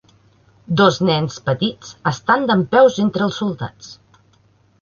Dos 0.79 0.97
nens 1.09 1.37
petits 1.51 1.93
estan 2.13 2.47
dempeus 2.53 2.99
entre 3.07 3.25
els 3.27 3.39
soldats. 3.43 3.93